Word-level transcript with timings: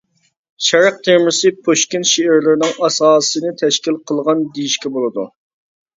شەرق 0.67 0.95
تېمىسى 1.07 1.51
پۇشكىن 1.67 2.07
شېئىرلىرىنىڭ 2.13 2.73
ئاساسىنى 2.87 3.53
تەشكىل 3.63 4.03
قىلغان 4.13 4.43
دېيىشكە 4.57 4.93
بولىدۇ. 4.97 5.29